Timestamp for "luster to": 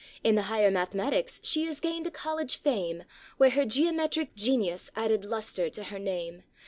5.23-5.83